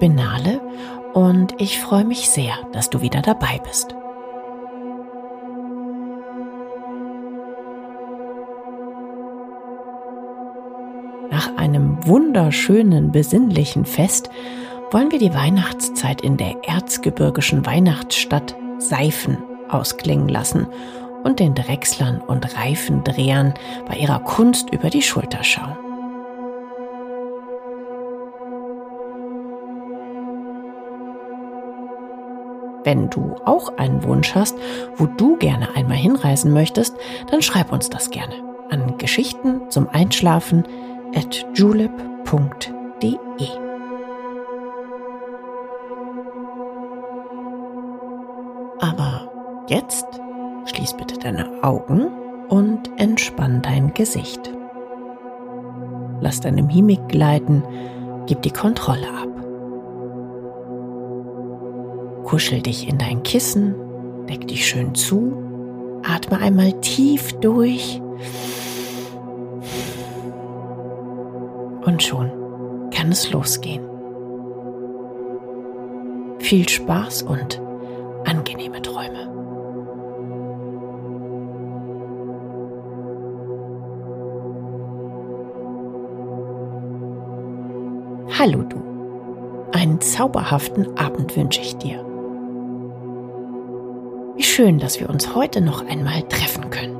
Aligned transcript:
Bin 0.00 0.14
Nale 0.14 0.62
und 1.12 1.60
ich 1.60 1.78
freue 1.78 2.06
mich 2.06 2.30
sehr, 2.30 2.54
dass 2.72 2.88
du 2.88 3.02
wieder 3.02 3.20
dabei 3.20 3.60
bist. 3.62 3.94
Nach 11.30 11.54
einem 11.58 11.98
wunderschönen, 12.06 13.12
besinnlichen 13.12 13.84
Fest 13.84 14.30
wollen 14.90 15.12
wir 15.12 15.18
die 15.18 15.34
Weihnachtszeit 15.34 16.22
in 16.22 16.38
der 16.38 16.56
erzgebirgischen 16.66 17.66
Weihnachtsstadt 17.66 18.56
Seifen 18.78 19.36
ausklingen 19.68 20.30
lassen 20.30 20.66
und 21.24 21.40
den 21.40 21.54
Drechslern 21.54 22.22
und 22.22 22.56
Reifendrehern 22.56 23.52
bei 23.86 23.96
ihrer 23.96 24.20
Kunst 24.20 24.72
über 24.72 24.88
die 24.88 25.02
Schulter 25.02 25.44
schauen. 25.44 25.89
Wenn 32.84 33.10
du 33.10 33.36
auch 33.44 33.76
einen 33.76 34.02
Wunsch 34.04 34.34
hast, 34.34 34.56
wo 34.96 35.06
du 35.06 35.36
gerne 35.36 35.74
einmal 35.74 35.96
hinreisen 35.96 36.52
möchtest, 36.52 36.96
dann 37.30 37.42
schreib 37.42 37.72
uns 37.72 37.90
das 37.90 38.10
gerne 38.10 38.34
an 38.70 38.96
Geschichten 38.98 39.68
zum 39.70 39.88
Einschlafen 39.88 40.64
at 41.14 41.46
julep.de. 41.54 41.98
Aber 48.78 49.30
jetzt 49.68 50.06
schließ 50.66 50.94
bitte 50.94 51.18
deine 51.18 51.62
Augen 51.62 52.06
und 52.48 52.90
entspann 52.98 53.60
dein 53.62 53.92
Gesicht. 53.94 54.50
Lass 56.20 56.40
deine 56.40 56.62
Mimik 56.62 57.08
gleiten, 57.08 57.62
gib 58.26 58.42
die 58.42 58.50
Kontrolle 58.50 59.08
ab. 59.08 59.29
Kuschel 62.24 62.62
dich 62.62 62.88
in 62.88 62.98
dein 62.98 63.22
Kissen, 63.22 63.74
deck 64.28 64.46
dich 64.46 64.66
schön 64.66 64.94
zu, 64.94 65.32
atme 66.02 66.38
einmal 66.38 66.72
tief 66.80 67.32
durch 67.40 68.00
und 71.84 72.02
schon 72.02 72.30
kann 72.90 73.10
es 73.10 73.30
losgehen. 73.30 73.84
Viel 76.38 76.68
Spaß 76.68 77.22
und 77.22 77.60
angenehme 78.24 78.80
Träume. 78.82 79.28
Hallo 88.38 88.62
du. 88.62 88.80
Einen 89.72 90.00
zauberhaften 90.00 90.96
Abend 90.98 91.36
wünsche 91.36 91.60
ich 91.60 91.76
dir. 91.76 92.09
Schön, 94.60 94.78
dass 94.78 95.00
wir 95.00 95.08
uns 95.08 95.34
heute 95.34 95.62
noch 95.62 95.86
einmal 95.88 96.20
treffen 96.24 96.68
können. 96.68 96.98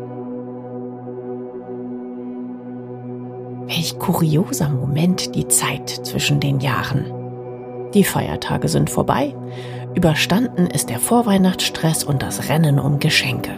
Welch 3.67 3.99
kurioser 3.99 4.71
Moment 4.71 5.35
die 5.35 5.47
Zeit 5.47 5.91
zwischen 5.91 6.41
den 6.41 6.61
Jahren. 6.61 7.05
Die 7.93 8.03
Feiertage 8.03 8.67
sind 8.69 8.89
vorbei, 8.89 9.37
überstanden 9.95 10.69
ist 10.69 10.89
der 10.89 10.99
Vorweihnachtsstress 10.99 12.03
und 12.03 12.23
das 12.23 12.49
Rennen 12.49 12.79
um 12.79 12.99
Geschenke. 12.99 13.53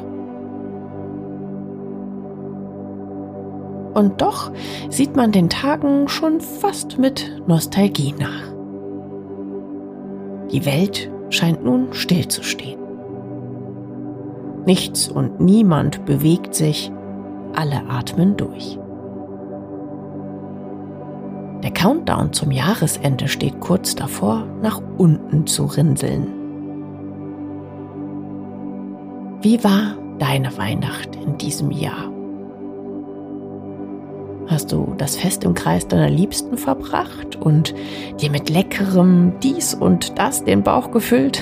Und 3.94 4.20
doch 4.20 4.50
sieht 4.88 5.14
man 5.14 5.30
den 5.30 5.48
Tagen 5.48 6.08
schon 6.08 6.40
fast 6.40 6.98
mit 6.98 7.40
Nostalgie 7.46 8.16
nach. 8.18 8.52
Die 10.50 10.66
Welt 10.66 11.08
scheint 11.30 11.62
nun 11.62 11.92
stillzustehen. 11.92 12.81
Nichts 14.64 15.08
und 15.08 15.40
niemand 15.40 16.04
bewegt 16.04 16.54
sich, 16.54 16.92
alle 17.54 17.82
atmen 17.88 18.36
durch. 18.36 18.78
Der 21.62 21.70
Countdown 21.70 22.32
zum 22.32 22.50
Jahresende 22.50 23.28
steht 23.28 23.60
kurz 23.60 23.94
davor, 23.94 24.46
nach 24.62 24.80
unten 24.98 25.46
zu 25.46 25.64
rinseln. 25.64 26.26
Wie 29.42 29.62
war 29.62 29.96
deine 30.18 30.56
Weihnacht 30.56 31.16
in 31.16 31.38
diesem 31.38 31.70
Jahr? 31.70 32.10
Hast 34.48 34.72
du 34.72 34.94
das 34.98 35.16
Fest 35.16 35.44
im 35.44 35.54
Kreis 35.54 35.86
deiner 35.86 36.10
Liebsten 36.10 36.58
verbracht 36.58 37.36
und 37.36 37.74
dir 38.20 38.30
mit 38.30 38.50
leckerem 38.50 39.34
dies 39.42 39.74
und 39.74 40.18
das 40.18 40.44
den 40.44 40.62
Bauch 40.62 40.90
gefüllt? 40.90 41.40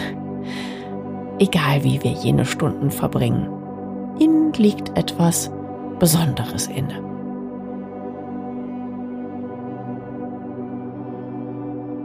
Egal 1.40 1.82
wie 1.84 2.02
wir 2.04 2.10
jene 2.10 2.44
Stunden 2.44 2.90
verbringen, 2.90 3.48
ihnen 4.18 4.52
liegt 4.52 4.96
etwas 4.98 5.50
Besonderes 5.98 6.66
inne. 6.66 7.02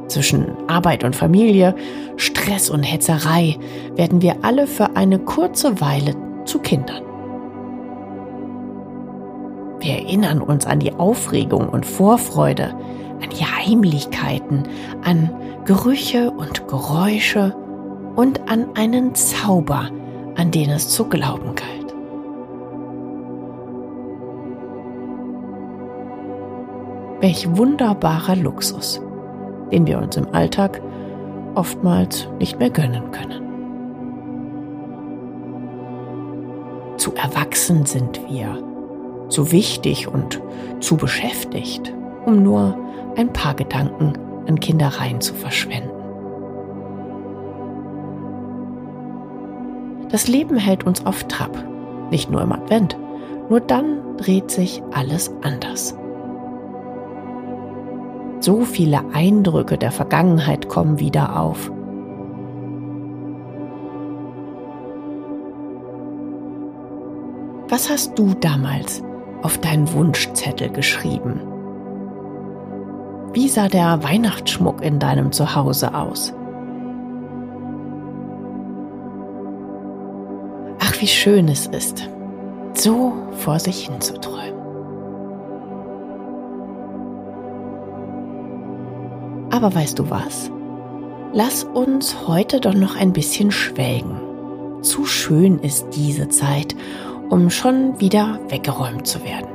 Zwischen 0.08 0.46
Arbeit 0.70 1.04
und 1.04 1.18
Familie, 1.18 1.76
Stress 2.16 2.70
und 2.70 2.84
Hetzerei 2.84 3.58
werden 3.96 4.22
wir 4.22 4.38
alle 4.44 4.68
für 4.68 4.96
eine 4.96 5.20
kurze 5.20 5.82
Weile 5.82 6.16
zu 6.46 6.60
Kindern. 6.60 7.04
Wir 9.82 9.96
erinnern 9.96 10.42
uns 10.42 10.66
an 10.66 10.80
die 10.80 10.94
Aufregung 10.94 11.68
und 11.68 11.86
Vorfreude, 11.86 12.74
an 13.22 13.30
die 13.38 13.44
Heimlichkeiten, 13.44 14.64
an 15.04 15.30
Gerüche 15.66 16.32
und 16.32 16.70
Geräusche 16.70 17.54
und 18.16 18.50
an 18.50 18.68
einen 18.76 19.16
Zauber, 19.16 19.90
an 20.36 20.52
den 20.52 20.70
es 20.70 20.90
zu 20.90 21.06
glauben 21.06 21.56
galt. 21.56 21.94
Welch 27.22 27.48
wunderbarer 27.58 28.36
Luxus, 28.36 29.02
den 29.72 29.88
wir 29.88 29.98
uns 29.98 30.18
im 30.18 30.28
Alltag 30.34 30.82
oftmals 31.56 32.28
nicht 32.40 32.60
mehr 32.60 32.70
gönnen 32.70 33.12
können. 33.12 33.42
Zu 36.98 37.14
erwachsen 37.16 37.86
sind 37.86 38.22
wir 38.30 38.58
zu 39.30 39.52
wichtig 39.52 40.08
und 40.08 40.42
zu 40.80 40.98
beschäftigt, 40.98 41.94
um 42.26 42.44
nur 42.44 42.78
ein 43.16 43.32
paar 43.34 43.56
Gedanken 43.56 44.14
an 44.48 44.60
Kindereien 44.60 45.22
zu 45.22 45.34
verschwenden. 45.34 45.95
Das 50.10 50.28
Leben 50.28 50.58
hält 50.58 50.86
uns 50.86 51.06
auf 51.06 51.24
Trab, 51.26 51.58
nicht 52.12 52.30
nur 52.30 52.42
im 52.42 52.52
Advent, 52.52 52.98
nur 53.50 53.60
dann 53.60 54.18
dreht 54.18 54.52
sich 54.52 54.82
alles 54.94 55.32
anders. 55.42 55.96
So 58.40 58.62
viele 58.62 59.02
Eindrücke 59.14 59.78
der 59.78 59.92
Vergangenheit 59.92 60.70
kommen 60.70 61.00
wieder 61.00 61.40
auf. 61.40 61.72
Was 67.68 67.90
hast 67.90 68.18
du 68.20 68.36
damals 68.40 69.02
auf 69.42 69.58
deinen 69.58 69.92
Wunschzettel 69.92 70.70
geschrieben? 70.70 71.42
Wie 73.34 73.50
sah 73.50 73.68
der 73.68 74.04
Weihnachtsschmuck 74.04 74.82
in 74.82 75.00
deinem 75.00 75.32
Zuhause 75.32 75.94
aus? 75.94 76.34
Wie 81.06 81.10
schön 81.10 81.48
es 81.50 81.68
ist, 81.68 82.10
so 82.74 83.14
vor 83.34 83.60
sich 83.60 83.86
hin 83.86 84.02
zu 84.02 84.20
träumen. 84.20 84.60
Aber 89.52 89.76
weißt 89.76 90.00
du 90.00 90.10
was? 90.10 90.50
Lass 91.32 91.64
uns 91.64 92.28
heute 92.28 92.60
doch 92.60 92.74
noch 92.74 92.96
ein 92.96 93.14
bisschen 93.14 93.52
schwelgen. 93.52 94.20
Zu 94.82 95.06
schön 95.06 95.60
ist 95.60 95.86
diese 95.92 96.28
Zeit 96.30 96.76
um 97.30 97.52
schon 97.52 98.00
wieder 98.00 98.40
weggeräumt 98.50 99.06
zu 99.06 99.24
werden. 99.24 99.50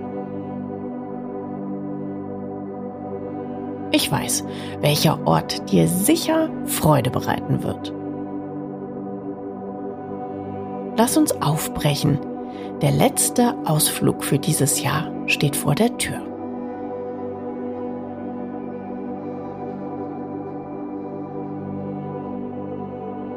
Ich 3.91 4.12
weiß, 4.12 4.44
welcher 4.82 5.26
Ort 5.26 5.73
dir 5.73 5.88
sicher 5.88 6.49
Freude 6.67 7.11
bereiten 7.11 7.64
wird. 7.64 7.93
Lass 11.02 11.17
uns 11.17 11.32
aufbrechen. 11.41 12.19
Der 12.82 12.91
letzte 12.91 13.55
Ausflug 13.64 14.23
für 14.23 14.38
dieses 14.38 14.82
Jahr 14.82 15.11
steht 15.25 15.56
vor 15.56 15.75
der 15.75 15.97
Tür. 15.97 16.20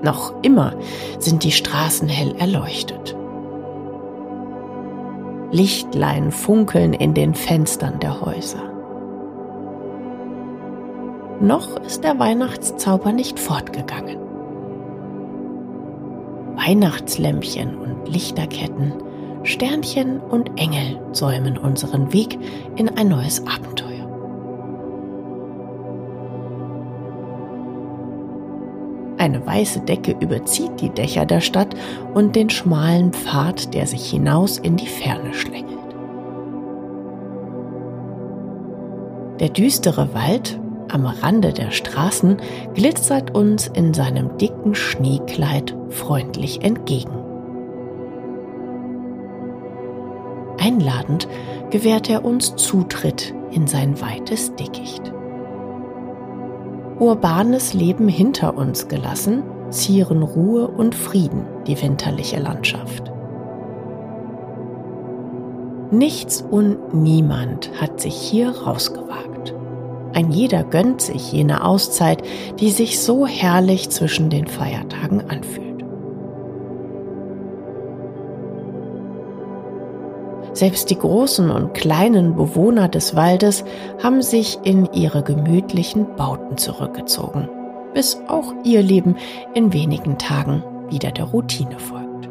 Noch 0.01 0.33
immer 0.41 0.75
sind 1.19 1.45
die 1.45 1.53
Straßen 1.53 2.09
hell 2.09 2.35
erleuchtet. 2.37 3.15
Lichtlein 5.51 6.33
funkeln 6.33 6.91
in 6.91 7.13
den 7.13 7.33
Fenstern 7.33 7.97
der 8.01 8.19
Häuser. 8.19 8.73
Noch 11.39 11.77
ist 11.77 12.03
der 12.03 12.19
Weihnachtszauber 12.19 13.13
nicht 13.13 13.39
fortgegangen. 13.39 14.22
Weihnachtslämpchen 16.55 17.77
und 17.77 18.07
Lichterketten, 18.07 18.93
Sternchen 19.43 20.19
und 20.19 20.59
Engel 20.59 20.99
säumen 21.11 21.57
unseren 21.57 22.13
Weg 22.13 22.37
in 22.75 22.89
ein 22.89 23.09
neues 23.09 23.45
Abenteuer. 23.45 23.93
Eine 29.17 29.45
weiße 29.45 29.81
Decke 29.81 30.15
überzieht 30.19 30.81
die 30.81 30.89
Dächer 30.89 31.25
der 31.25 31.41
Stadt 31.41 31.75
und 32.13 32.35
den 32.35 32.49
schmalen 32.49 33.13
Pfad, 33.13 33.73
der 33.73 33.87
sich 33.87 34.09
hinaus 34.09 34.57
in 34.57 34.75
die 34.75 34.87
Ferne 34.87 35.33
schlängelt. 35.33 35.79
Der 39.39 39.49
düstere 39.49 40.13
Wald 40.13 40.59
am 40.93 41.05
Rande 41.05 41.53
der 41.53 41.71
Straßen 41.71 42.37
glitzert 42.73 43.35
uns 43.35 43.67
in 43.67 43.93
seinem 43.93 44.37
dicken 44.37 44.75
Schneekleid 44.75 45.75
freundlich 45.89 46.63
entgegen. 46.63 47.17
Einladend 50.59 51.27
gewährt 51.71 52.09
er 52.09 52.23
uns 52.23 52.55
Zutritt 52.55 53.33
in 53.51 53.67
sein 53.67 53.99
weites 53.99 54.55
Dickicht 54.55 55.13
urbanes 57.03 57.73
Leben 57.73 58.07
hinter 58.07 58.57
uns 58.57 58.87
gelassen, 58.87 59.43
zieren 59.69 60.23
Ruhe 60.23 60.69
und 60.69 60.95
Frieden 60.95 61.45
die 61.67 61.81
winterliche 61.81 62.39
Landschaft. 62.39 63.11
Nichts 65.91 66.41
und 66.41 66.93
niemand 66.93 67.69
hat 67.79 67.99
sich 67.99 68.15
hier 68.15 68.49
rausgewagt. 68.49 69.32
Ein 70.13 70.31
jeder 70.31 70.63
gönnt 70.63 71.01
sich 71.01 71.31
jene 71.31 71.65
Auszeit, 71.65 72.21
die 72.59 72.69
sich 72.69 72.99
so 72.99 73.25
herrlich 73.25 73.89
zwischen 73.89 74.29
den 74.29 74.47
Feiertagen 74.47 75.21
anfühlt. 75.29 75.73
Selbst 80.53 80.91
die 80.91 80.99
großen 80.99 81.49
und 81.49 81.73
kleinen 81.73 82.35
Bewohner 82.35 82.87
des 82.87 83.15
Waldes 83.15 83.65
haben 84.03 84.21
sich 84.21 84.59
in 84.63 84.87
ihre 84.93 85.23
gemütlichen 85.23 86.15
Bauten 86.15 86.57
zurückgezogen, 86.57 87.49
bis 87.95 88.19
auch 88.27 88.53
ihr 88.63 88.83
Leben 88.83 89.15
in 89.55 89.73
wenigen 89.73 90.19
Tagen 90.19 90.63
wieder 90.89 91.09
der 91.09 91.25
Routine 91.25 91.79
folgt. 91.79 92.29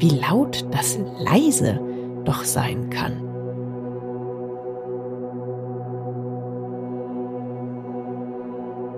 Wie 0.00 0.18
laut 0.18 0.66
das 0.72 0.98
leise 1.18 1.80
doch 2.26 2.44
sein 2.44 2.90
kann. 2.90 3.22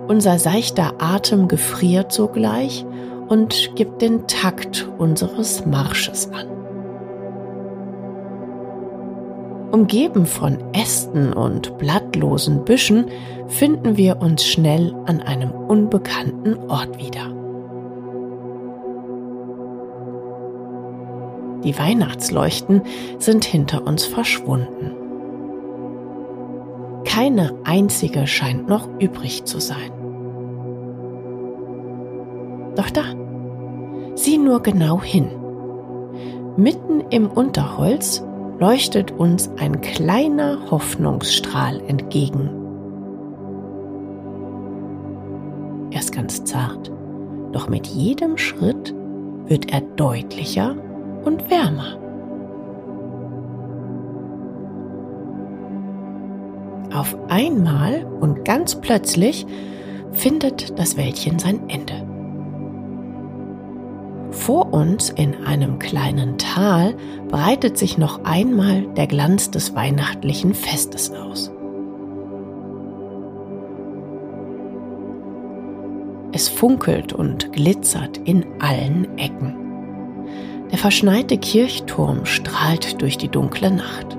Unser 0.09 0.39
seichter 0.39 0.93
Atem 0.97 1.47
gefriert 1.47 2.11
sogleich 2.11 2.83
und 3.27 3.75
gibt 3.75 4.01
den 4.01 4.27
Takt 4.27 4.89
unseres 4.97 5.65
Marsches 5.65 6.31
an. 6.33 6.47
Umgeben 9.71 10.25
von 10.25 10.57
Ästen 10.73 11.31
und 11.31 11.77
blattlosen 11.77 12.65
Büschen 12.65 13.05
finden 13.47 13.97
wir 13.97 14.19
uns 14.19 14.43
schnell 14.43 14.95
an 15.05 15.21
einem 15.21 15.51
unbekannten 15.51 16.57
Ort 16.69 16.97
wieder. 16.97 17.38
Die 21.63 21.77
Weihnachtsleuchten 21.77 22.83
sind 23.17 23.43
hinter 23.43 23.85
uns 23.85 24.05
verschwunden. 24.05 24.95
Keine 27.05 27.53
einzige 27.65 28.27
scheint 28.27 28.69
noch 28.69 28.87
übrig 28.99 29.43
zu 29.45 29.59
sein. 29.59 29.91
Doch 32.75 32.89
da, 32.91 33.03
sieh 34.15 34.37
nur 34.37 34.61
genau 34.61 35.01
hin. 35.01 35.27
Mitten 36.55 37.01
im 37.09 37.27
Unterholz 37.27 38.23
leuchtet 38.59 39.11
uns 39.11 39.49
ein 39.57 39.81
kleiner 39.81 40.71
Hoffnungsstrahl 40.71 41.81
entgegen. 41.87 42.49
Er 45.91 45.99
ist 45.99 46.13
ganz 46.13 46.43
zart, 46.43 46.91
doch 47.51 47.67
mit 47.67 47.87
jedem 47.87 48.37
Schritt 48.37 48.93
wird 49.47 49.73
er 49.73 49.81
deutlicher 49.81 50.75
und 51.23 51.49
wärmer. 51.49 51.97
Auf 56.93 57.15
einmal 57.29 58.05
und 58.19 58.43
ganz 58.45 58.75
plötzlich 58.75 59.45
findet 60.11 60.77
das 60.79 60.97
Wäldchen 60.97 61.39
sein 61.39 61.61
Ende. 61.69 61.93
Vor 64.31 64.73
uns 64.73 65.09
in 65.09 65.35
einem 65.45 65.79
kleinen 65.79 66.37
Tal 66.37 66.95
breitet 67.27 67.77
sich 67.77 67.97
noch 67.97 68.23
einmal 68.23 68.83
der 68.95 69.07
Glanz 69.07 69.51
des 69.51 69.75
weihnachtlichen 69.75 70.53
Festes 70.53 71.11
aus. 71.11 71.51
Es 76.31 76.47
funkelt 76.47 77.11
und 77.11 77.51
glitzert 77.53 78.17
in 78.17 78.45
allen 78.59 79.17
Ecken. 79.17 79.68
Der 80.71 80.77
verschneite 80.77 81.37
Kirchturm 81.37 82.25
strahlt 82.25 83.01
durch 83.01 83.17
die 83.17 83.29
dunkle 83.29 83.71
Nacht. 83.71 84.17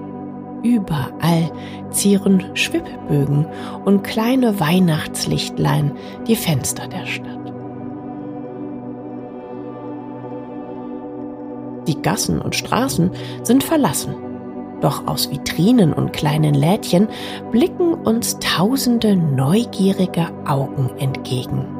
Überall 0.62 1.50
zieren 1.90 2.44
Schwibbögen 2.54 3.46
und 3.84 4.02
kleine 4.02 4.60
Weihnachtslichtlein 4.60 5.92
die 6.26 6.36
Fenster 6.36 6.86
der 6.88 7.06
Stadt. 7.06 7.40
Die 11.86 12.02
Gassen 12.02 12.40
und 12.40 12.54
Straßen 12.54 13.10
sind 13.42 13.64
verlassen. 13.64 14.14
Doch 14.80 15.06
aus 15.06 15.30
Vitrinen 15.30 15.92
und 15.92 16.12
kleinen 16.12 16.54
Lädchen 16.54 17.08
blicken 17.50 17.94
uns 17.94 18.38
tausende 18.38 19.16
neugierige 19.16 20.28
Augen 20.46 20.90
entgegen. 20.98 21.79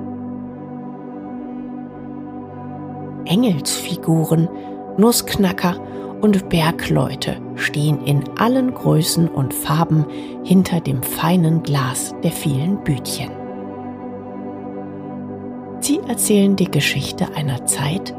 Engelsfiguren, 3.30 4.48
Nussknacker 4.96 5.76
und 6.20 6.48
Bergleute 6.48 7.36
stehen 7.54 8.04
in 8.04 8.24
allen 8.38 8.74
Größen 8.74 9.28
und 9.28 9.54
Farben 9.54 10.04
hinter 10.44 10.80
dem 10.80 11.02
feinen 11.02 11.62
Glas 11.62 12.14
der 12.24 12.32
vielen 12.32 12.82
Bütchen. 12.82 13.30
Sie 15.78 16.00
erzählen 16.08 16.56
die 16.56 16.70
Geschichte 16.70 17.28
einer 17.34 17.64
Zeit, 17.66 18.14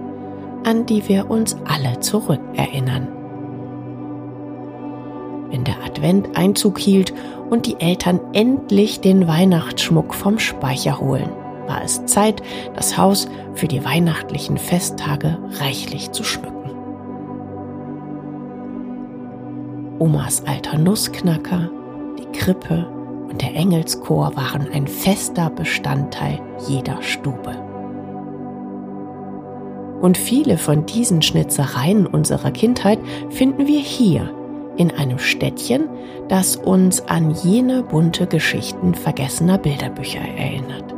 an 0.64 0.86
die 0.86 1.08
wir 1.10 1.30
uns 1.30 1.58
alle 1.66 2.00
zurückerinnern. 2.00 3.08
Wenn 5.50 5.66
der 5.66 5.84
Advent 5.86 6.38
Einzug 6.38 6.80
hielt 6.80 7.14
und 7.50 7.66
die 7.66 7.80
Eltern 7.80 8.22
endlich 8.32 9.02
den 9.02 9.28
Weihnachtsschmuck 9.28 10.16
vom 10.16 10.40
Speicher 10.40 11.00
holen, 11.02 11.30
war 11.72 11.84
es 11.84 12.06
Zeit, 12.06 12.42
das 12.76 12.98
Haus 12.98 13.28
für 13.54 13.68
die 13.68 13.84
weihnachtlichen 13.84 14.58
Festtage 14.58 15.38
reichlich 15.60 16.12
zu 16.12 16.24
schmücken. 16.24 16.72
Omas 20.00 20.44
alter 20.46 20.78
Nussknacker, 20.78 21.70
die 22.20 22.38
Krippe 22.38 22.88
und 23.30 23.42
der 23.42 23.56
Engelschor 23.56 24.36
waren 24.36 24.68
ein 24.74 24.88
fester 24.88 25.50
Bestandteil 25.50 26.42
jeder 26.68 27.02
Stube. 27.02 27.56
Und 30.02 30.18
viele 30.18 30.58
von 30.58 30.86
diesen 30.86 31.22
Schnitzereien 31.22 32.08
unserer 32.08 32.52
Kindheit 32.52 33.00
finden 33.30 33.68
wir 33.68 33.80
hier 33.80 34.34
in 34.78 34.92
einem 34.92 35.20
Städtchen, 35.20 35.88
das 36.28 36.56
uns 36.56 37.02
an 37.08 37.32
jene 37.32 37.84
bunte 37.84 38.26
Geschichten 38.26 38.96
vergessener 38.96 39.60
Bilderbücher 39.60 40.22
erinnert. 40.22 40.91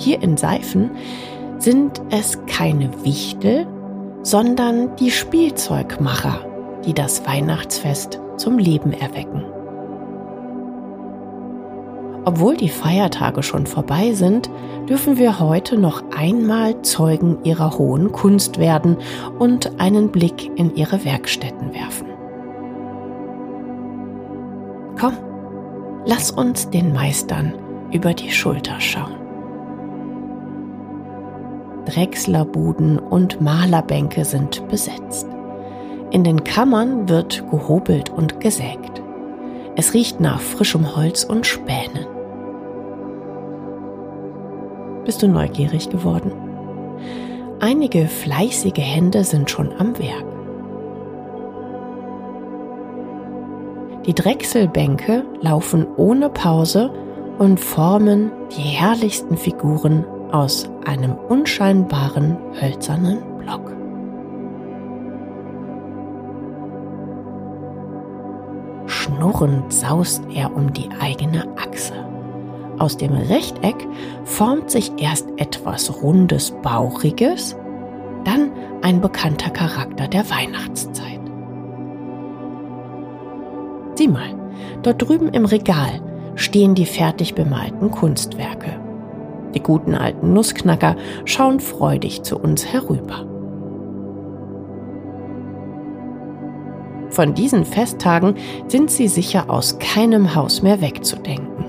Hier 0.00 0.22
in 0.22 0.38
Seifen 0.38 0.92
sind 1.58 2.00
es 2.10 2.38
keine 2.46 3.04
Wichtel, 3.04 3.66
sondern 4.22 4.96
die 4.96 5.10
Spielzeugmacher, 5.10 6.46
die 6.86 6.94
das 6.94 7.26
Weihnachtsfest 7.26 8.18
zum 8.38 8.56
Leben 8.56 8.94
erwecken. 8.94 9.44
Obwohl 12.24 12.56
die 12.56 12.70
Feiertage 12.70 13.42
schon 13.42 13.66
vorbei 13.66 14.12
sind, 14.14 14.50
dürfen 14.88 15.18
wir 15.18 15.38
heute 15.38 15.78
noch 15.78 16.02
einmal 16.16 16.80
Zeugen 16.80 17.36
ihrer 17.44 17.76
hohen 17.76 18.10
Kunst 18.10 18.58
werden 18.58 18.96
und 19.38 19.78
einen 19.80 20.10
Blick 20.10 20.50
in 20.56 20.74
ihre 20.76 21.04
Werkstätten 21.04 21.74
werfen. 21.74 22.06
Komm, 24.98 25.12
lass 26.06 26.30
uns 26.30 26.70
den 26.70 26.94
Meistern 26.94 27.52
über 27.92 28.14
die 28.14 28.30
Schulter 28.30 28.80
schauen. 28.80 29.29
Drechslerbuden 31.90 32.98
und 33.00 33.40
Malerbänke 33.40 34.24
sind 34.24 34.68
besetzt. 34.68 35.26
In 36.12 36.22
den 36.22 36.44
Kammern 36.44 37.08
wird 37.08 37.44
gehobelt 37.50 38.10
und 38.10 38.38
gesägt. 38.38 39.02
Es 39.74 39.92
riecht 39.92 40.20
nach 40.20 40.40
frischem 40.40 40.94
Holz 40.94 41.24
und 41.24 41.46
Spänen. 41.46 42.06
Bist 45.04 45.20
du 45.22 45.28
neugierig 45.28 45.90
geworden? 45.90 46.30
Einige 47.58 48.06
fleißige 48.06 48.78
Hände 48.78 49.24
sind 49.24 49.50
schon 49.50 49.72
am 49.72 49.98
Werk. 49.98 50.24
Die 54.06 54.14
Drechselbänke 54.14 55.24
laufen 55.40 55.86
ohne 55.96 56.30
Pause 56.30 56.92
und 57.38 57.58
formen 57.58 58.30
die 58.56 58.62
herrlichsten 58.62 59.36
Figuren 59.36 60.04
aus 60.32 60.68
einem 60.84 61.16
unscheinbaren 61.16 62.36
hölzernen 62.60 63.18
Block. 63.38 63.72
Schnurrend 68.86 69.72
saust 69.72 70.22
er 70.34 70.54
um 70.54 70.72
die 70.72 70.88
eigene 71.00 71.46
Achse. 71.56 71.94
Aus 72.78 72.96
dem 72.96 73.12
Rechteck 73.12 73.86
formt 74.24 74.70
sich 74.70 74.92
erst 74.96 75.28
etwas 75.36 76.02
Rundes, 76.02 76.52
Bauchiges, 76.62 77.56
dann 78.24 78.50
ein 78.82 79.00
bekannter 79.00 79.50
Charakter 79.50 80.08
der 80.08 80.28
Weihnachtszeit. 80.30 81.20
Sieh 83.94 84.08
mal, 84.08 84.34
dort 84.82 85.06
drüben 85.06 85.28
im 85.28 85.44
Regal 85.44 86.00
stehen 86.36 86.74
die 86.74 86.86
fertig 86.86 87.34
bemalten 87.34 87.90
Kunstwerke. 87.90 88.89
Die 89.54 89.60
guten 89.60 89.94
alten 89.94 90.32
Nussknacker 90.32 90.96
schauen 91.24 91.60
freudig 91.60 92.22
zu 92.22 92.38
uns 92.38 92.66
herüber. 92.72 93.26
Von 97.10 97.34
diesen 97.34 97.64
Festtagen 97.64 98.36
sind 98.68 98.90
sie 98.90 99.08
sicher 99.08 99.50
aus 99.50 99.78
keinem 99.78 100.34
Haus 100.34 100.62
mehr 100.62 100.80
wegzudenken. 100.80 101.64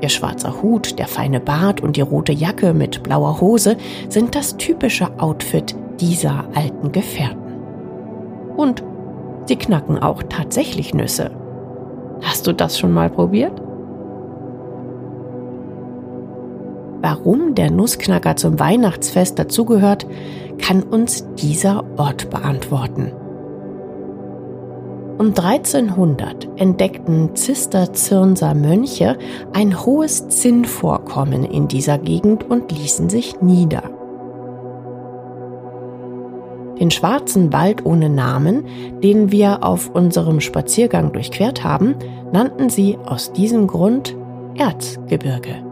Ihr 0.00 0.08
schwarzer 0.08 0.62
Hut, 0.62 0.98
der 0.98 1.06
feine 1.06 1.40
Bart 1.40 1.80
und 1.80 1.96
die 1.96 2.00
rote 2.00 2.32
Jacke 2.32 2.74
mit 2.74 3.02
blauer 3.02 3.40
Hose 3.40 3.76
sind 4.08 4.34
das 4.34 4.56
typische 4.56 5.08
Outfit 5.18 5.74
dieser 6.00 6.44
alten 6.54 6.92
Gefährten. 6.92 7.54
Und 8.56 8.82
sie 9.46 9.56
knacken 9.56 9.98
auch 9.98 10.22
tatsächlich 10.22 10.94
Nüsse. 10.94 11.30
Hast 12.22 12.46
du 12.46 12.52
das 12.52 12.78
schon 12.78 12.92
mal 12.92 13.10
probiert? 13.10 13.63
Warum 17.04 17.54
der 17.54 17.70
Nussknacker 17.70 18.34
zum 18.36 18.58
Weihnachtsfest 18.58 19.38
dazugehört, 19.38 20.06
kann 20.56 20.82
uns 20.82 21.26
dieser 21.34 21.84
Ort 21.98 22.30
beantworten. 22.30 23.12
Um 25.18 25.26
1300 25.26 26.48
entdeckten 26.56 27.36
Zisterzirnser 27.36 28.54
Mönche 28.54 29.18
ein 29.52 29.84
hohes 29.84 30.28
Zinnvorkommen 30.28 31.44
in 31.44 31.68
dieser 31.68 31.98
Gegend 31.98 32.48
und 32.50 32.72
ließen 32.72 33.10
sich 33.10 33.38
nieder. 33.42 33.82
Den 36.80 36.90
schwarzen 36.90 37.52
Wald 37.52 37.84
ohne 37.84 38.08
Namen, 38.08 38.64
den 39.02 39.30
wir 39.30 39.62
auf 39.62 39.90
unserem 39.90 40.40
Spaziergang 40.40 41.12
durchquert 41.12 41.64
haben, 41.64 41.96
nannten 42.32 42.70
sie 42.70 42.96
aus 43.04 43.30
diesem 43.30 43.66
Grund 43.66 44.16
Erzgebirge 44.56 45.63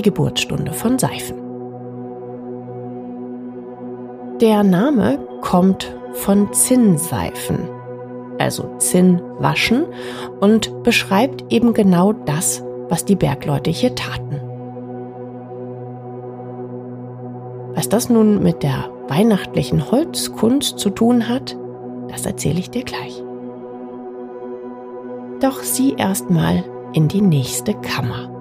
die 0.00 0.08
Geburtsstunde 0.08 0.72
von 0.72 0.98
Seifen. 0.98 1.36
Der 4.40 4.64
Name 4.64 5.18
kommt 5.42 5.94
von 6.14 6.50
Zinnseifen, 6.54 7.68
also 8.38 8.76
Zinnwaschen, 8.78 9.84
und 10.40 10.82
beschreibt 10.84 11.52
eben 11.52 11.74
genau 11.74 12.14
das, 12.14 12.64
was 12.88 13.04
die 13.04 13.14
Bergleute 13.14 13.68
hier 13.68 13.94
taten. 13.94 14.40
Was 17.74 17.90
das 17.90 18.08
nun 18.08 18.42
mit 18.42 18.62
der 18.62 18.88
weihnachtlichen 19.08 19.90
Holzkunst 19.90 20.78
zu 20.78 20.88
tun 20.88 21.28
hat, 21.28 21.58
das 22.08 22.24
erzähle 22.24 22.58
ich 22.58 22.70
dir 22.70 22.84
gleich. 22.84 23.22
Doch 25.40 25.62
sieh 25.62 25.94
erst 25.98 26.30
mal 26.30 26.64
in 26.94 27.08
die 27.08 27.22
nächste 27.22 27.74
Kammer. 27.74 28.39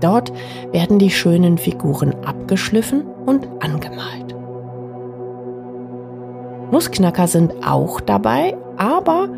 Dort 0.00 0.32
werden 0.72 0.98
die 0.98 1.10
schönen 1.10 1.58
Figuren 1.58 2.14
abgeschliffen 2.24 3.04
und 3.26 3.48
angemalt. 3.60 4.34
Nussknacker 6.70 7.26
sind 7.26 7.54
auch 7.66 8.00
dabei, 8.00 8.56
aber 8.76 9.28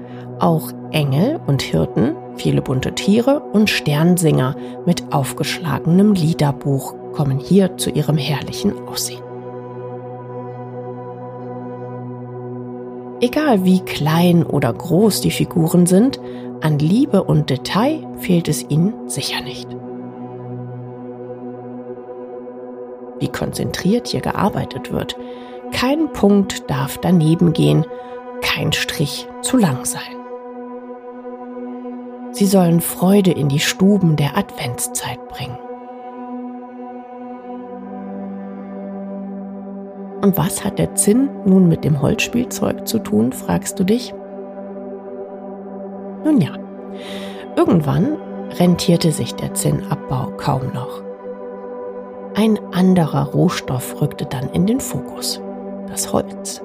auch 0.41 0.73
Engel 0.91 1.39
und 1.47 1.63
Hirten, 1.63 2.15
viele 2.37 2.63
bunte 2.63 2.95
Tiere 2.95 3.41
und 3.53 3.71
Sternsinger 3.71 4.57
mit 4.87 5.13
aufgeschlagenem 5.13 6.15
Liederbuch 6.15 6.95
kommen 7.13 7.39
hier 7.39 7.77
zu 7.77 7.91
ihrem 7.91 8.17
herrlichen 8.17 8.73
Aussehen. 8.89 9.23
Egal 13.21 13.65
wie 13.65 13.81
klein 13.81 14.45
oder 14.45 14.73
groß 14.73 15.21
die 15.21 15.31
Figuren 15.31 15.87
sind, 15.87 16.19
an 16.63 16.79
Liebe 16.79 17.23
und 17.23 17.51
Detail 17.51 18.07
fehlt 18.19 18.49
es 18.49 18.65
ihnen 18.69 19.09
sicher 19.09 19.43
nicht. 19.43 19.69
Wie 23.21 23.29
konzentriert 23.29 24.09
hier 24.09 24.21
gearbeitet 24.21 24.93
wird. 24.93 25.17
Kein 25.73 26.13
Punkt 26.13 26.69
darf 26.69 26.99
daneben 26.99 27.53
gehen, 27.53 27.87
kein 28.43 28.73
Strich 28.73 29.29
zu 29.43 29.57
lang 29.57 29.85
sein. 29.85 30.17
Sie 32.33 32.47
sollen 32.47 32.81
Freude 32.81 33.33
in 33.33 33.49
die 33.49 33.61
Stuben 33.61 34.17
der 34.17 34.37
Adventszeit 34.37 35.29
bringen. 35.29 35.59
Und 40.23 40.37
was 40.37 40.65
hat 40.65 40.79
der 40.79 40.95
Zinn 40.95 41.31
nun 41.45 41.69
mit 41.69 41.85
dem 41.85 42.03
Holzspielzeug 42.03 42.87
zu 42.87 42.99
tun, 42.99 43.33
fragst 43.33 43.79
du 43.79 43.85
dich? 43.85 44.15
Nun 46.25 46.41
ja, 46.41 46.53
irgendwann 47.57 48.17
rentierte 48.59 49.13
sich 49.13 49.35
der 49.35 49.55
Zinnabbau 49.55 50.33
kaum 50.37 50.73
noch. 50.75 51.10
Ein 52.35 52.59
anderer 52.73 53.27
Rohstoff 53.33 54.01
rückte 54.01 54.25
dann 54.25 54.51
in 54.51 54.67
den 54.67 54.81
Fokus, 54.81 55.41
das 55.89 56.13
Holz. 56.13 56.63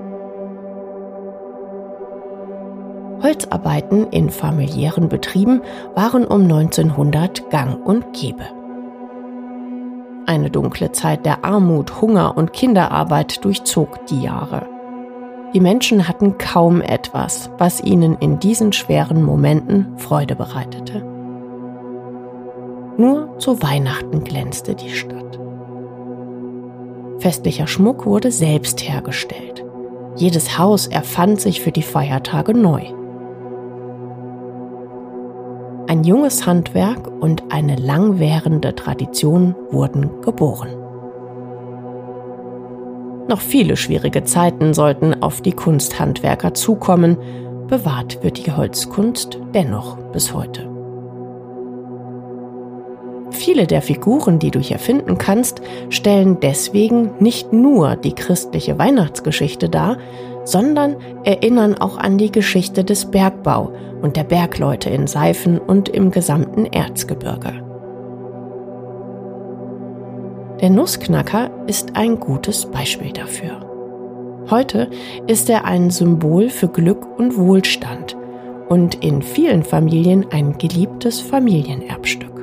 Holzarbeiten 3.23 4.07
in 4.11 4.29
familiären 4.29 5.09
Betrieben 5.09 5.61
waren 5.95 6.25
um 6.25 6.43
1900 6.43 7.49
gang 7.49 7.83
und 7.85 8.13
gäbe. 8.13 8.43
Eine 10.27 10.51
dunkle 10.51 10.91
Zeit 10.91 11.25
der 11.25 11.43
Armut, 11.43 12.01
Hunger 12.01 12.37
und 12.37 12.53
Kinderarbeit 12.53 13.43
durchzog 13.43 14.05
die 14.07 14.21
Jahre. 14.21 14.67
Die 15.53 15.59
Menschen 15.59 16.07
hatten 16.07 16.37
kaum 16.37 16.81
etwas, 16.81 17.49
was 17.57 17.81
ihnen 17.81 18.17
in 18.19 18.39
diesen 18.39 18.73
schweren 18.73 19.23
Momenten 19.23 19.97
Freude 19.97 20.35
bereitete. 20.35 21.01
Nur 22.97 23.39
zu 23.39 23.61
Weihnachten 23.61 24.23
glänzte 24.23 24.75
die 24.75 24.89
Stadt. 24.89 25.39
Festlicher 27.19 27.67
Schmuck 27.67 28.05
wurde 28.05 28.31
selbst 28.31 28.87
hergestellt. 28.87 29.63
Jedes 30.15 30.57
Haus 30.57 30.87
erfand 30.87 31.41
sich 31.41 31.61
für 31.61 31.71
die 31.71 31.81
Feiertage 31.81 32.53
neu. 32.53 32.83
Ein 35.87 36.03
junges 36.03 36.45
Handwerk 36.45 37.11
und 37.21 37.43
eine 37.51 37.75
langwährende 37.75 38.75
Tradition 38.75 39.55
wurden 39.71 40.21
geboren. 40.21 40.69
Noch 43.27 43.41
viele 43.41 43.75
schwierige 43.75 44.23
Zeiten 44.23 44.73
sollten 44.73 45.21
auf 45.21 45.41
die 45.41 45.53
Kunsthandwerker 45.53 46.53
zukommen, 46.53 47.17
bewahrt 47.67 48.23
wird 48.23 48.45
die 48.45 48.51
Holzkunst 48.51 49.39
dennoch 49.53 49.97
bis 50.11 50.33
heute. 50.33 50.74
Viele 53.35 53.67
der 53.67 53.81
Figuren, 53.81 54.39
die 54.39 54.49
du 54.49 54.59
hier 54.59 54.79
finden 54.79 55.17
kannst, 55.17 55.61
stellen 55.89 56.39
deswegen 56.39 57.11
nicht 57.19 57.51
nur 57.51 57.97
die 57.97 58.13
christliche 58.13 58.79
Weihnachtsgeschichte 58.79 59.69
dar, 59.69 59.97
sondern 60.45 60.95
erinnern 61.25 61.75
auch 61.75 61.97
an 61.97 62.17
die 62.17 62.31
Geschichte 62.31 62.83
des 62.83 63.11
Bergbau 63.11 63.71
und 64.01 64.15
der 64.15 64.23
Bergleute 64.23 64.89
in 64.89 65.05
Seifen 65.05 65.59
und 65.59 65.89
im 65.89 66.11
gesamten 66.11 66.65
Erzgebirge. 66.65 67.61
Der 70.61 70.69
Nussknacker 70.69 71.51
ist 71.67 71.97
ein 71.97 72.19
gutes 72.19 72.65
Beispiel 72.67 73.11
dafür. 73.11 73.59
Heute 74.49 74.89
ist 75.27 75.49
er 75.49 75.65
ein 75.65 75.89
Symbol 75.89 76.49
für 76.49 76.69
Glück 76.69 77.05
und 77.19 77.37
Wohlstand 77.37 78.15
und 78.69 79.03
in 79.03 79.21
vielen 79.21 79.63
Familien 79.63 80.25
ein 80.31 80.57
geliebtes 80.57 81.19
Familienerbstück. 81.19 82.34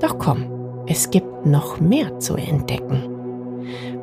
Doch 0.00 0.18
komm, 0.18 0.44
es 0.86 1.10
gibt 1.10 1.46
noch 1.46 1.78
mehr 1.80 2.18
zu 2.18 2.34
entdecken. 2.36 3.02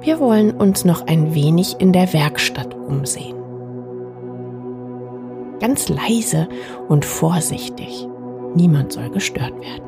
Wir 0.01 0.19
wollen 0.19 0.51
uns 0.51 0.85
noch 0.85 1.07
ein 1.07 1.33
wenig 1.33 1.75
in 1.79 1.91
der 1.91 2.13
Werkstatt 2.13 2.73
umsehen. 2.75 3.35
Ganz 5.59 5.89
leise 5.89 6.47
und 6.87 7.03
vorsichtig. 7.03 8.07
Niemand 8.55 8.93
soll 8.93 9.09
gestört 9.09 9.53
werden. 9.59 9.87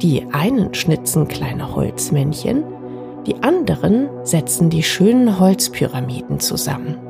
Die 0.00 0.24
einen 0.32 0.74
schnitzen 0.74 1.26
kleine 1.26 1.74
Holzmännchen, 1.74 2.62
die 3.26 3.42
anderen 3.42 4.08
setzen 4.22 4.70
die 4.70 4.84
schönen 4.84 5.40
Holzpyramiden 5.40 6.38
zusammen. 6.38 7.07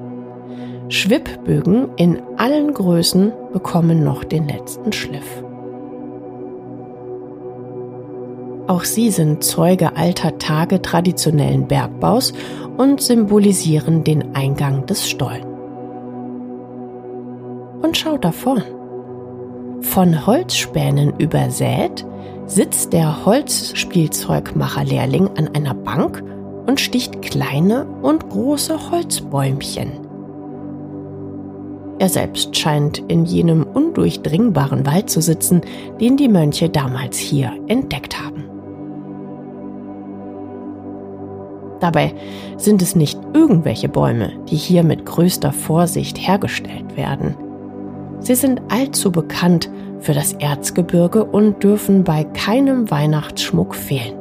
Schwibbögen 0.90 1.90
in 1.97 2.23
allen 2.38 2.73
Größen 2.73 3.33
bekommen 3.52 4.02
noch 4.02 4.25
den 4.25 4.49
letzten 4.49 4.90
Schliff. 4.92 5.42
Auch 8.68 8.85
sie 8.85 9.11
sind 9.11 9.45
Zeuge 9.45 9.97
alter 9.97 10.38
Tage 10.38 10.80
traditionellen 10.80 11.68
Bergbaus 11.68 12.33
und 12.76 13.02
symbolisieren 13.02 14.04
den 14.04 14.35
Eingang 14.35 14.87
des 14.87 15.07
Stollen. 15.09 15.45
Und 17.83 17.97
schau 17.97 18.18
da 18.18 18.33
vorn. 18.33 18.64
Von 19.80 20.26
Holzspänen 20.26 21.12
übersät 21.18 22.04
sitzt 22.47 22.92
der 22.95 23.26
Holzspielzeugmacher-Lehrling 23.26 25.28
an 25.37 25.49
einer 25.54 25.75
Bank 25.75 26.25
und 26.66 26.80
sticht 26.80 27.23
kleine 27.23 27.87
und 28.02 28.28
große 28.30 28.90
Holzbäumchen. 28.90 30.08
Er 31.99 32.09
selbst 32.09 32.57
scheint 32.57 32.99
in 33.09 33.25
jenem 33.25 33.64
undurchdringbaren 33.64 34.87
Wald 34.87 35.11
zu 35.11 35.21
sitzen, 35.21 35.62
den 36.00 36.17
die 36.17 36.28
Mönche 36.28 36.69
damals 36.69 37.19
hier 37.19 37.52
entdeckt 37.67 38.21
haben. 38.21 38.45
Dabei 41.81 42.12
sind 42.57 42.83
es 42.83 42.97
nicht 42.97 43.19
irgendwelche 43.35 43.88
Bäume, 43.88 44.33
die 44.49 44.57
hier 44.57 44.83
mit 44.83 45.07
größter 45.07 45.52
Vorsicht 45.52 46.19
hergestellt 46.19 46.97
werden. 46.97 47.37
Sie 48.21 48.35
sind 48.35 48.61
allzu 48.69 49.12
bekannt 49.12 49.71
für 50.00 50.12
das 50.12 50.33
Erzgebirge 50.35 51.25
und 51.25 51.62
dürfen 51.62 52.05
bei 52.05 52.25
keinem 52.25 52.90
Weihnachtsschmuck 52.90 53.75
fehlen. 53.75 54.18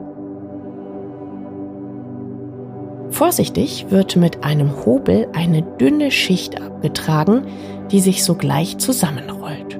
Vorsichtig 3.17 3.87
wird 3.89 4.15
mit 4.15 4.43
einem 4.43 4.85
Hobel 4.85 5.27
eine 5.33 5.63
dünne 5.63 6.11
Schicht 6.11 6.61
abgetragen, 6.61 7.47
die 7.89 7.99
sich 7.99 8.23
sogleich 8.23 8.77
zusammenrollt. 8.77 9.79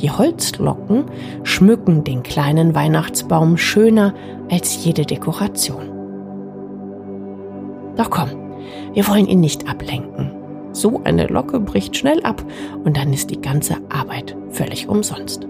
Die 0.00 0.12
Holzlocken 0.12 1.06
schmücken 1.42 2.04
den 2.04 2.22
kleinen 2.22 2.76
Weihnachtsbaum 2.76 3.56
schöner 3.56 4.14
als 4.48 4.84
jede 4.84 5.04
Dekoration. 5.04 5.90
Doch 7.96 8.10
komm, 8.10 8.28
wir 8.94 9.08
wollen 9.08 9.26
ihn 9.26 9.40
nicht 9.40 9.68
ablenken. 9.68 10.30
So 10.70 11.00
eine 11.02 11.26
Locke 11.26 11.58
bricht 11.58 11.96
schnell 11.96 12.22
ab 12.22 12.44
und 12.84 12.96
dann 12.96 13.12
ist 13.12 13.30
die 13.30 13.40
ganze 13.40 13.74
Arbeit 13.88 14.36
völlig 14.50 14.88
umsonst. 14.88 15.48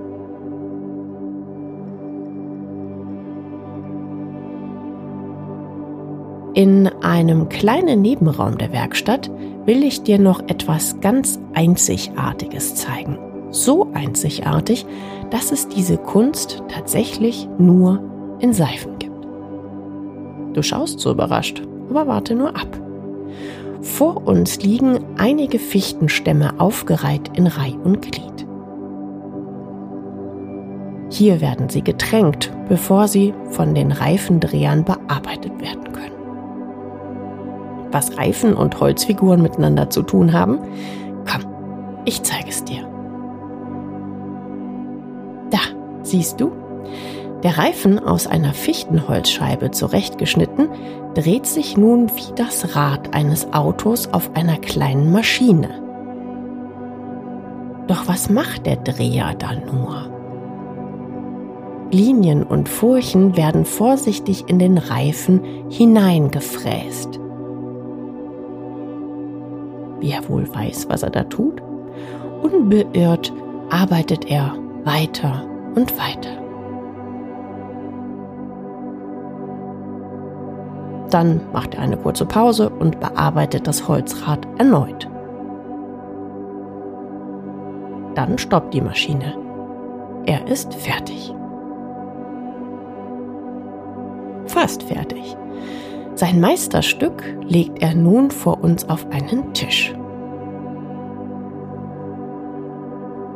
In 6.55 6.89
einem 7.03 7.49
kleinen 7.49 8.03
Nebenraum 8.03 8.59
der 8.59 8.73
Werkstatt 8.73 9.31
will 9.67 9.85
ich 9.85 10.03
dir 10.03 10.19
noch 10.19 10.41
etwas 10.49 10.99
ganz 11.01 11.39
Einzigartiges 11.55 12.75
zeigen. 12.75 13.19
So 13.51 13.89
einzigartig, 13.93 14.87
dass 15.31 15.53
es 15.53 15.69
diese 15.69 15.99
Kunst 15.99 16.63
tatsächlich 16.69 17.49
nur 17.59 18.03
in 18.41 18.53
Seifen 18.53 18.99
gibt. 18.99 19.27
Du 20.55 20.63
schaust 20.63 21.01
so 21.01 21.11
überrascht, 21.11 21.63
aber 21.91 22.07
warte 22.07 22.35
nur 22.35 22.49
ab. 22.49 22.81
Vor 23.81 24.27
uns 24.27 24.61
liegen 24.63 24.99
einige 25.19 25.59
Fichtenstämme 25.59 26.59
aufgereiht 26.59 27.37
in 27.37 27.47
Reih 27.47 27.75
und 27.85 28.03
Glied. 28.03 28.47
Hier 31.11 31.41
werden 31.41 31.69
sie 31.69 31.83
getränkt, 31.83 32.53
bevor 32.69 33.09
sie 33.09 33.33
von 33.51 33.75
den 33.75 33.93
Reifendrehern 33.93 34.85
bearbeitet 34.85 35.59
werden 35.61 35.93
können. 35.93 36.18
Was 37.91 38.17
Reifen 38.19 38.55
und 38.55 38.81
Holzfiguren 38.81 39.43
miteinander 39.43 39.91
zu 39.91 40.03
tun 40.03 40.33
haben? 40.33 40.59
Komm, 41.31 41.47
ich 42.05 42.23
zeige 42.23 42.49
es 42.49 42.65
dir. 42.65 42.87
Da, 45.51 45.59
siehst 46.03 46.41
du? 46.41 46.53
Der 47.43 47.57
Reifen 47.57 47.99
aus 48.01 48.27
einer 48.27 48.53
Fichtenholzscheibe 48.53 49.71
zurechtgeschnitten, 49.71 50.69
dreht 51.15 51.47
sich 51.47 51.77
nun 51.77 52.11
wie 52.17 52.35
das 52.35 52.77
Rad 52.77 53.15
eines 53.15 53.53
Autos 53.53 54.09
auf 54.13 54.35
einer 54.35 54.57
kleinen 54.57 55.13
Maschine. 55.13 55.83
Doch 57.87 58.07
was 58.07 58.29
macht 58.29 58.67
der 58.67 58.77
Dreher 58.77 59.35
da 59.39 59.53
nur? 59.55 60.13
Linien 61.91 62.43
und 62.43 62.69
Furchen 62.69 63.37
werden 63.37 63.65
vorsichtig 63.65 64.45
in 64.49 64.59
den 64.59 64.77
Reifen 64.77 65.41
hineingefräst. 65.71 67.19
Wie 70.01 70.13
er 70.13 70.29
wohl 70.29 70.49
weiß, 70.53 70.89
was 70.89 71.03
er 71.03 71.11
da 71.11 71.25
tut? 71.25 71.61
Unbeirrt 72.43 73.33
arbeitet 73.71 74.31
er 74.31 74.55
weiter 74.85 75.45
und 75.75 75.97
weiter. 75.99 76.31
Dann 81.11 81.41
macht 81.53 81.75
er 81.75 81.81
eine 81.81 81.97
kurze 81.97 82.27
Pause 82.27 82.71
und 82.71 83.01
bearbeitet 83.01 83.67
das 83.67 83.89
Holzrad 83.89 84.47
erneut. 84.59 85.09
Dann 88.15 88.37
stoppt 88.37 88.75
die 88.75 88.81
Maschine. 88.81 89.35
Er 90.27 90.47
ist 90.47 90.75
fertig. 90.75 91.33
Fast 94.47 94.83
fertig. 94.83 95.37
Sein 96.19 96.41
Meisterstück 96.41 97.23
legt 97.47 97.81
er 97.81 97.95
nun 97.95 98.33
vor 98.33 98.65
uns 98.65 98.89
auf 98.89 99.07
einen 99.13 99.55
Tisch. 99.55 99.95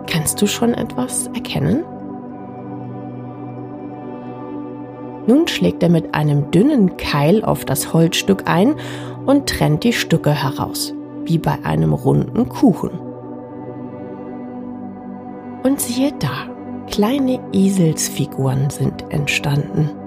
Kannst 0.08 0.42
du 0.42 0.48
schon 0.48 0.74
etwas 0.74 1.28
erkennen? 1.28 1.84
Nun 5.28 5.46
schlägt 5.46 5.84
er 5.84 5.90
mit 5.90 6.12
einem 6.12 6.50
dünnen 6.50 6.96
Keil 6.96 7.44
auf 7.44 7.64
das 7.64 7.94
Holzstück 7.94 8.50
ein 8.50 8.74
und 9.26 9.48
trennt 9.48 9.84
die 9.84 9.92
Stücke 9.92 10.32
heraus, 10.32 10.92
wie 11.24 11.38
bei 11.38 11.56
einem 11.62 11.92
runden 11.92 12.48
Kuchen. 12.48 12.90
Und 15.62 15.80
siehe 15.80 16.10
da, 16.18 16.50
kleine 16.90 17.38
Eselsfiguren 17.52 18.70
sind 18.70 19.04
entstanden. 19.12 20.01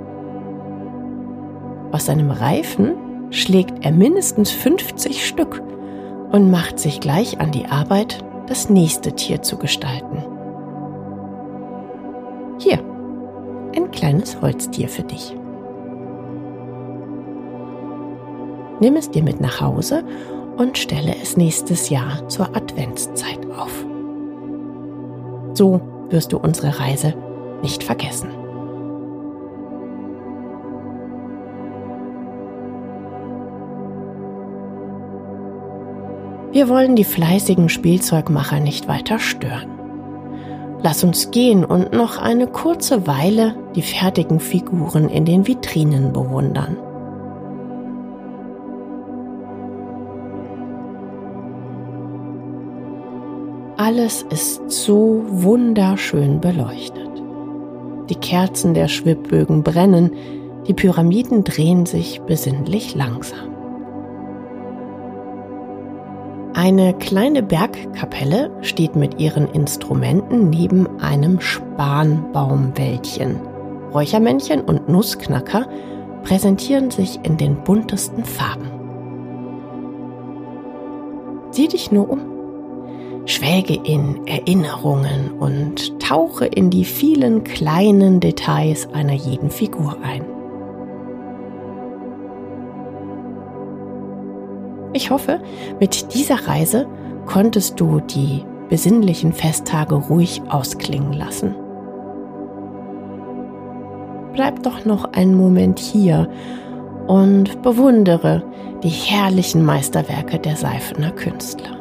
Aus 1.95 2.07
seinem 2.07 2.29
Reifen 2.29 3.31
schlägt 3.31 3.85
er 3.85 3.93
mindestens 3.93 4.51
50 4.51 5.25
Stück 5.25 5.63
und 6.33 6.51
macht 6.51 6.77
sich 6.77 6.99
gleich 6.99 7.39
an 7.39 7.51
die 7.51 7.67
Arbeit, 7.67 8.21
das 8.47 8.69
nächste 8.69 9.13
Tier 9.13 9.41
zu 9.41 9.55
gestalten. 9.55 10.21
Hier, 12.59 12.79
ein 13.77 13.91
kleines 13.91 14.41
Holztier 14.41 14.89
für 14.89 15.03
dich. 15.03 15.37
Nimm 18.81 18.97
es 18.97 19.09
dir 19.09 19.23
mit 19.23 19.39
nach 19.39 19.61
Hause 19.61 20.03
und 20.57 20.77
stelle 20.77 21.15
es 21.21 21.37
nächstes 21.37 21.89
Jahr 21.89 22.27
zur 22.27 22.53
Adventszeit 22.57 23.39
auf. 23.57 23.85
So 25.53 25.79
wirst 26.09 26.33
du 26.33 26.39
unsere 26.39 26.77
Reise 26.77 27.13
nicht 27.61 27.83
vergessen. 27.83 28.44
Wir 36.55 36.69
wollen 36.69 36.95
die 36.95 37.03
fleißigen 37.03 37.67
Spielzeugmacher 37.67 38.61
nicht 38.61 38.87
weiter 38.87 39.19
stören. 39.19 39.69
Lass 40.81 41.03
uns 41.03 41.31
gehen 41.31 41.65
und 41.65 41.91
noch 41.91 42.17
eine 42.17 42.47
kurze 42.47 43.05
Weile 43.05 43.57
die 43.75 43.81
fertigen 43.81 44.39
Figuren 44.39 45.09
in 45.09 45.25
den 45.25 45.45
Vitrinen 45.47 46.13
bewundern. 46.13 46.77
Alles 53.75 54.21
ist 54.29 54.71
so 54.71 55.25
wunderschön 55.27 56.39
beleuchtet. 56.39 57.21
Die 58.09 58.15
Kerzen 58.15 58.73
der 58.73 58.87
Schwibbögen 58.87 59.61
brennen, 59.61 60.11
die 60.69 60.73
Pyramiden 60.73 61.43
drehen 61.43 61.85
sich 61.85 62.21
besinnlich 62.21 62.95
langsam. 62.95 63.54
Eine 66.55 66.93
kleine 66.93 67.43
Bergkapelle 67.43 68.49
steht 68.61 68.95
mit 68.95 69.19
ihren 69.19 69.49
Instrumenten 69.49 70.49
neben 70.49 70.87
einem 71.01 71.41
Spanbaumwäldchen. 71.41 73.41
Räuchermännchen 73.93 74.61
und 74.61 74.87
Nussknacker 74.87 75.67
präsentieren 76.23 76.91
sich 76.91 77.19
in 77.23 77.35
den 77.35 77.61
buntesten 77.65 78.23
Farben. 78.23 78.71
Sieh 81.51 81.67
dich 81.67 81.91
nur 81.91 82.09
um. 82.09 82.21
Schwelge 83.25 83.77
in 83.83 84.25
Erinnerungen 84.25 85.31
und 85.37 85.99
tauche 85.99 86.45
in 86.45 86.69
die 86.69 86.85
vielen 86.85 87.43
kleinen 87.43 88.21
Details 88.21 88.87
einer 88.93 89.13
jeden 89.13 89.49
Figur 89.49 89.97
ein. 90.01 90.34
Ich 94.95 95.11
hoffe, 95.11 95.41
mit 95.81 96.13
dieser 96.13 96.47
Reise 96.47 96.87
konntest 97.25 97.81
du 97.81 97.99
die 97.99 98.45
besinnlichen 98.69 99.33
Festtage 99.33 99.93
ruhig 99.93 100.41
ausklingen 100.47 101.11
lassen. 101.11 101.53
Bleib 104.31 104.63
doch 104.63 104.85
noch 104.85 105.11
einen 105.11 105.35
Moment 105.35 105.79
hier 105.79 106.29
und 107.07 107.61
bewundere 107.61 108.41
die 108.83 108.87
herrlichen 108.87 109.65
Meisterwerke 109.65 110.39
der 110.39 110.55
Seifener 110.55 111.11
Künstler. 111.11 111.77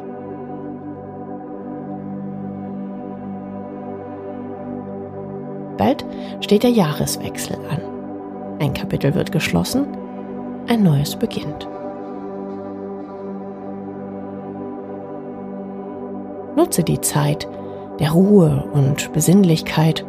Bald 5.77 6.05
steht 6.41 6.63
der 6.63 6.71
Jahreswechsel 6.71 7.55
an. 7.69 7.79
Ein 8.59 8.73
Kapitel 8.73 9.15
wird 9.15 9.31
geschlossen, 9.31 9.87
ein 10.67 10.83
neues 10.83 11.15
beginnt. 11.15 11.69
Nutze 16.55 16.83
die 16.83 17.01
Zeit 17.01 17.47
der 17.99 18.11
Ruhe 18.11 18.63
und 18.73 19.11
Besinnlichkeit 19.13 20.05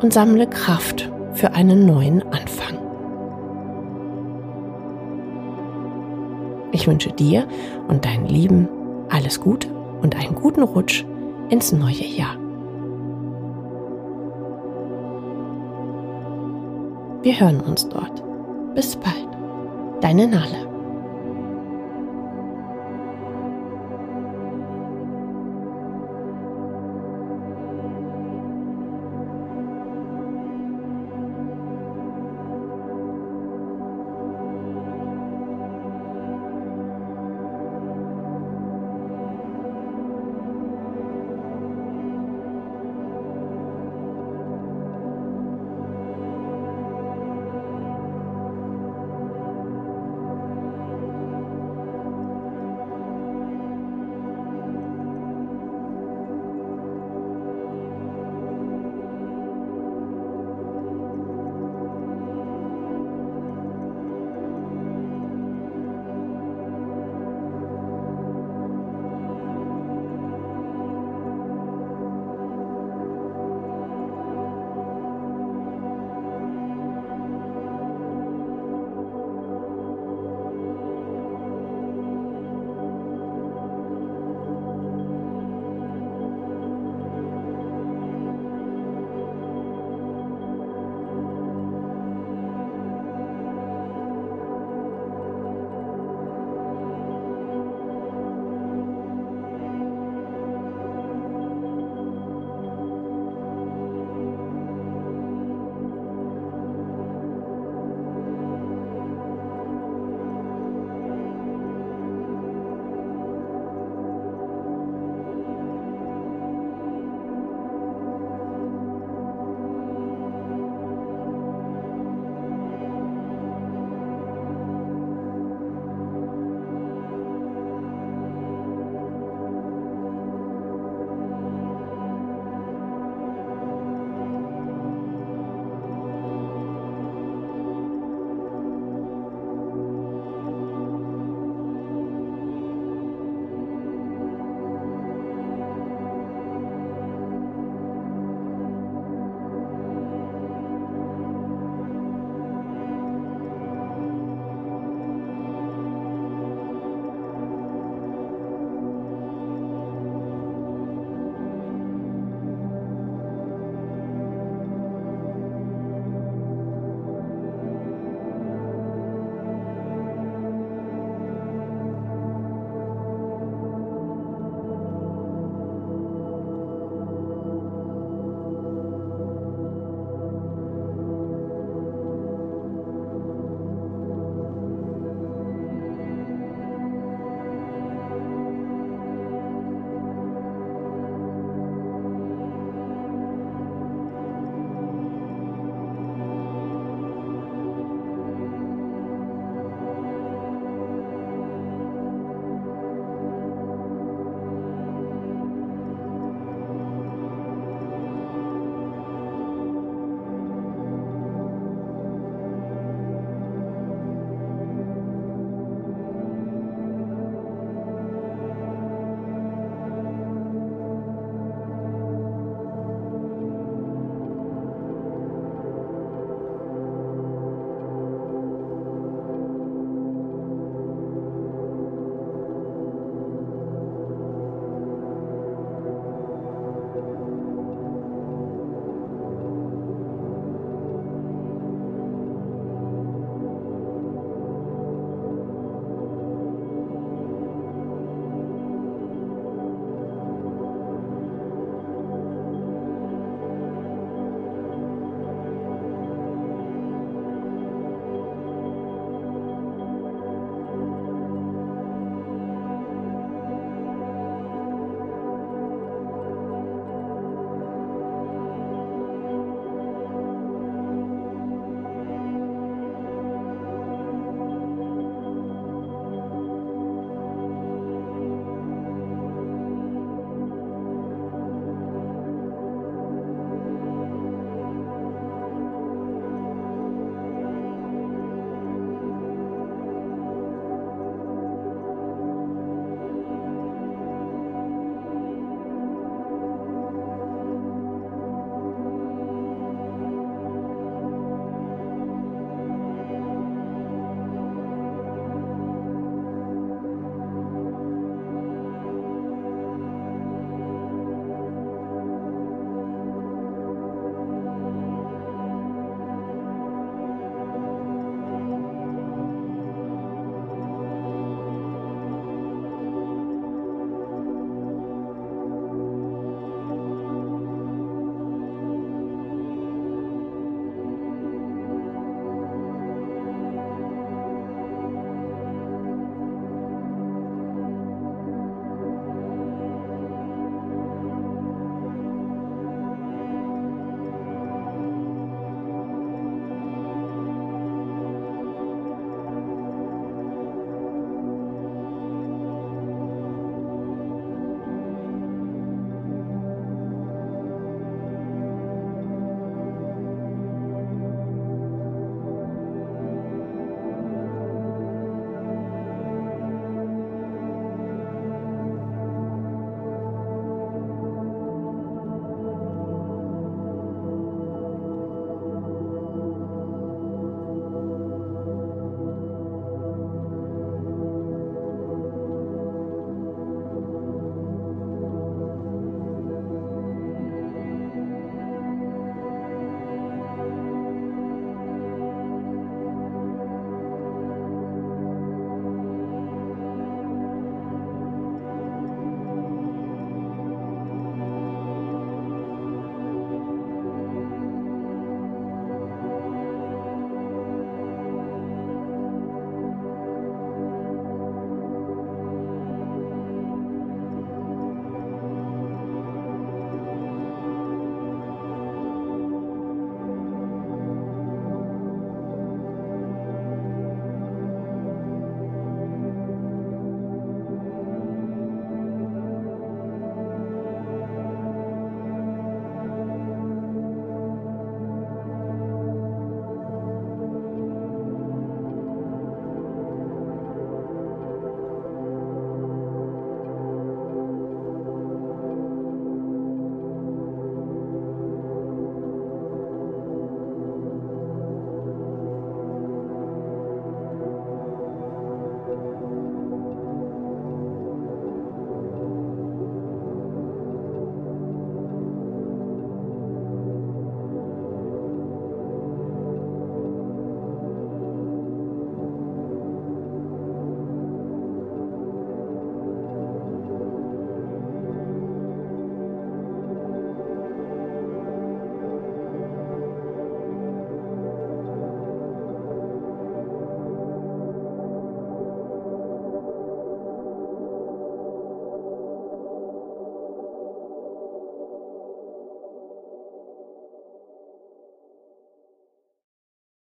und 0.00 0.12
sammle 0.12 0.46
Kraft 0.46 1.10
für 1.32 1.52
einen 1.52 1.86
neuen 1.86 2.22
Anfang. 2.32 2.78
Ich 6.72 6.86
wünsche 6.86 7.12
dir 7.12 7.46
und 7.88 8.04
deinen 8.04 8.26
Lieben 8.26 8.68
alles 9.08 9.40
Gute 9.40 9.68
und 10.02 10.16
einen 10.16 10.34
guten 10.34 10.62
Rutsch 10.62 11.04
ins 11.48 11.72
neue 11.72 12.04
Jahr. 12.04 12.36
Wir 17.22 17.40
hören 17.40 17.60
uns 17.60 17.88
dort. 17.88 18.22
Bis 18.74 18.94
bald. 18.94 19.28
Deine 20.00 20.28
Nale. 20.28 20.75